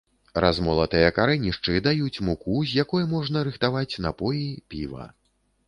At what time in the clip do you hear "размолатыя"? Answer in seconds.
0.43-1.09